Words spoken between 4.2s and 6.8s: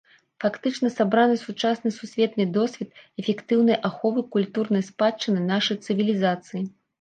культурнай спадчыны нашай цывілізацыі.